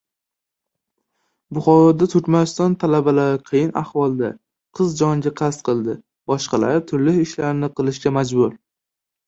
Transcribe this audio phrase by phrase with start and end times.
[1.57, 4.31] Buxoroda Turkmaniston talabalari qiyin ahvolda:
[4.81, 5.99] qiz joniga qasd qildi,
[6.35, 8.61] boshqalari turli ishlarni qilishga majbur